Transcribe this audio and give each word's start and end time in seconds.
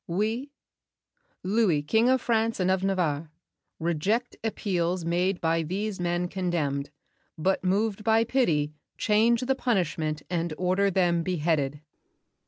"We, 0.07 0.49
Louis, 1.43 1.83
King 1.83 2.09
of 2.09 2.21
France 2.21 2.59
and 2.59 2.71
of 2.71 2.83
Navarre, 2.83 3.29
Reject 3.79 4.35
appeals 4.43 5.05
made 5.05 5.39
by 5.39 5.61
these 5.61 5.99
men 5.99 6.27
condemned, 6.27 6.89
But 7.37 7.63
moved 7.63 8.03
by 8.03 8.23
pity, 8.23 8.73
change 8.97 9.41
the 9.41 9.53
punishment 9.53 10.23
And 10.27 10.55
order 10.57 10.89
them 10.89 11.21
beheaded." 11.21 11.81